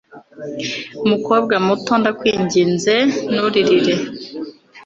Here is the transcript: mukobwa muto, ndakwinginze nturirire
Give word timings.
mukobwa 1.09 1.55
muto, 1.65 1.93
ndakwinginze 2.01 2.95
nturirire 3.33 3.93